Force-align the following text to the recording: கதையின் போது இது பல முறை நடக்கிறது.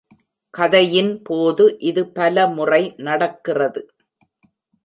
கதையின் 0.53 1.11
போது 1.23 1.77
இது 1.81 2.03
பல 2.09 2.47
முறை 2.47 2.81
நடக்கிறது. 2.99 3.83